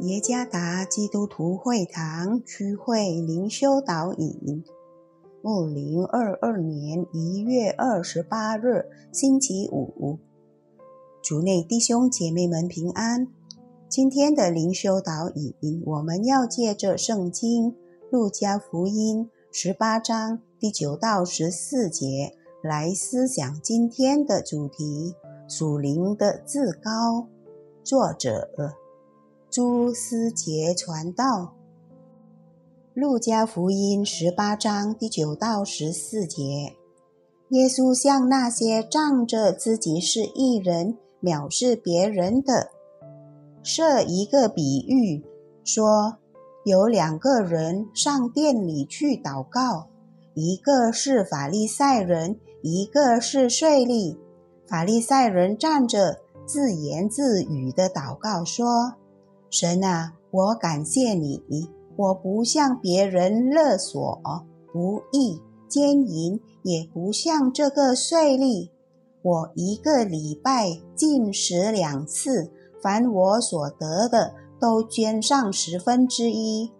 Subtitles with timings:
[0.00, 4.64] 耶加达基督徒会堂区会灵修导引，
[5.42, 10.18] 二零二二年一月二十八日，星期五，
[11.22, 13.28] 主内弟兄姐妹们平安。
[13.88, 17.70] 今天的灵修导引，我们要借着圣经
[18.10, 25.14] 《路加福音》十八章第九到十四节来思想今天的主题：
[25.48, 27.28] 属灵的自高。
[27.84, 28.83] 作者。
[29.54, 31.24] 朱思杰传道，
[32.92, 36.74] 《路加福音》十八章第九到十四节，
[37.50, 42.70] 耶稣向那些仗着自己是异人、藐视别人的，
[43.62, 45.24] 设一个比喻，
[45.62, 46.16] 说：
[46.64, 49.86] 有两个人上殿里去祷告，
[50.34, 54.18] 一个是法利赛人，一个是税吏。
[54.66, 58.94] 法利赛人站着，自言自语的祷告说。
[59.56, 61.40] 神啊，我感谢你，
[61.94, 64.20] 我不向别人勒索、
[64.72, 68.70] 不义、奸淫，也不向这个税吏。
[69.22, 72.50] 我一个礼拜进食两次，
[72.82, 76.72] 凡我所得的都捐上十分之一。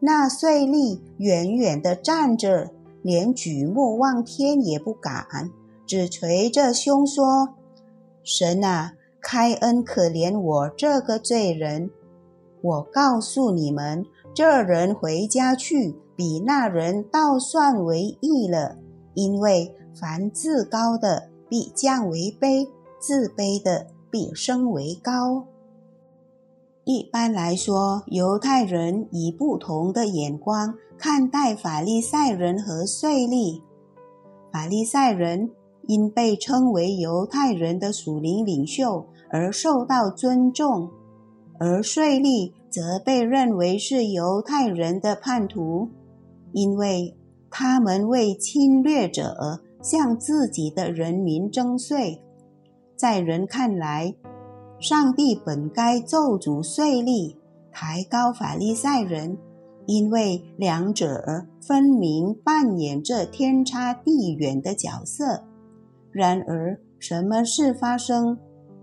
[0.00, 5.24] 那税吏远远地站着，连举目望天也不敢，
[5.86, 7.54] 只捶着胸说
[8.22, 11.90] ：“神啊！”开恩可怜我这个罪人，
[12.62, 18.76] 我告诉你们，这人回家去，比那人倒算为义了。
[19.14, 22.68] 因为凡自高的必降为卑，
[23.00, 25.44] 自卑的必升为高。
[26.84, 33.60] 一般来说，犹太人以不同的眼光看待法利赛人和税吏。
[34.52, 35.50] 法利赛人。
[35.88, 40.90] 因被称为犹太人的属灵领袖而受到尊重，
[41.58, 45.88] 而税吏则被认为是犹太人的叛徒，
[46.52, 47.16] 因为
[47.50, 52.20] 他们为侵略者向自己的人民征税。
[52.94, 54.14] 在人看来，
[54.78, 57.36] 上帝本该咒诅税吏，
[57.72, 59.38] 抬高法利赛人，
[59.86, 65.47] 因为两者分明扮演着天差地远的角色。
[66.10, 68.38] 然而，什么事发生？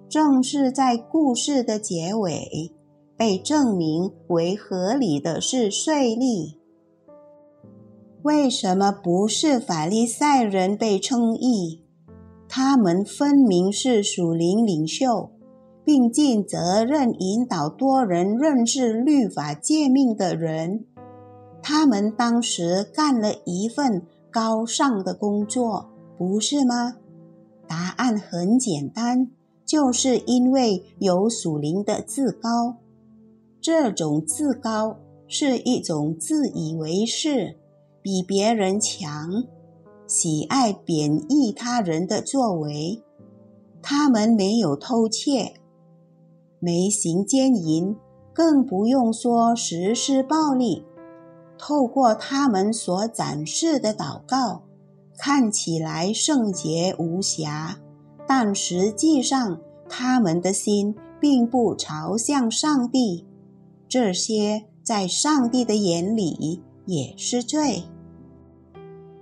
[0.07, 2.71] 正是在故事的结尾，
[3.17, 6.57] 被证明为合理的是税吏。
[8.21, 11.81] 为什么不是法利赛人被称义？
[12.47, 15.31] 他们分明是属灵领袖，
[15.83, 20.85] 并尽责任引导多人认识律法诫命的人。
[21.61, 26.97] 他们当时干了一份高尚的工作，不是吗？
[27.67, 29.31] 答案很简单，
[29.65, 32.77] 就是因为有属灵的自高。
[33.61, 37.57] 这种自高是一种自以为是、
[38.01, 39.45] 比别人强、
[40.05, 43.01] 喜爱贬义他人的作为。
[43.81, 45.53] 他们没有偷窃，
[46.59, 47.95] 没行奸淫，
[48.33, 50.83] 更不用说实施暴力。
[51.57, 54.63] 透过他们所展示的祷告。
[55.17, 57.77] 看起来圣洁无瑕，
[58.27, 63.25] 但实际上他们的心并不朝向上帝。
[63.87, 67.83] 这些在上帝的眼里也是罪。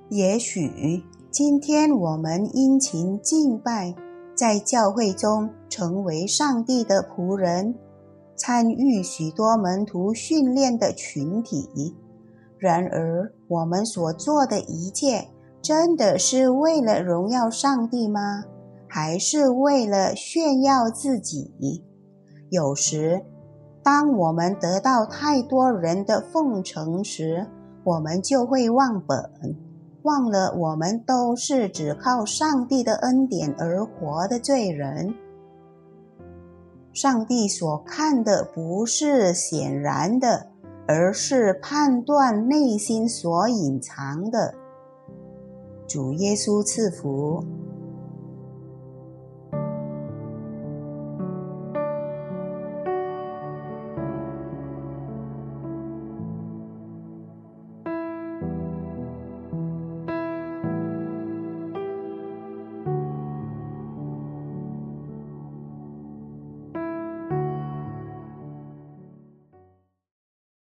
[0.09, 3.95] 也许今天我们殷勤敬拜，
[4.35, 7.75] 在教会中成为上帝的仆人，
[8.35, 11.95] 参与许多门徒训练的群体。
[12.57, 15.27] 然而，我们所做的一切。
[15.63, 18.43] 真的是为了荣耀上帝吗？
[18.85, 21.53] 还是为了炫耀自己？
[22.49, 23.23] 有时，
[23.81, 27.47] 当我们得到太多人的奉承时，
[27.85, 29.31] 我们就会忘本，
[30.01, 35.15] 忘了我们都是只靠上帝的恩典而活的罪人。
[36.91, 40.47] 上帝所看的不是显然的，
[40.85, 44.55] 而是判断内心所隐藏的。
[45.93, 47.62] 主耶稣赐福。